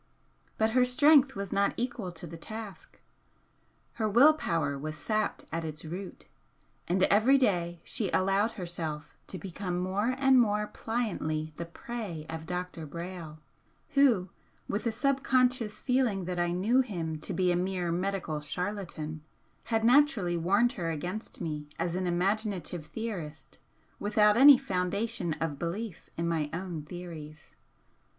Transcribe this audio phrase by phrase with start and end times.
[0.57, 2.99] But her strength was not equal to the task,
[3.93, 6.27] her will power was sapped at its root,
[6.87, 12.47] and every day she allowed herself to become more and more pliantly the prey of
[12.47, 12.87] Dr.
[12.87, 13.37] Brayle,
[13.89, 14.31] who,
[14.67, 19.21] with a subconscious feeling that I knew him to be a mere medical charlatan,
[19.65, 23.59] had naturally warned her against me as an imaginative theorist
[23.99, 27.53] without any foundation of belief in my own theories.